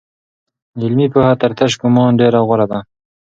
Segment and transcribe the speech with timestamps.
[0.83, 2.79] علمي پوهه تر تش ګومان ډېره غوره ده.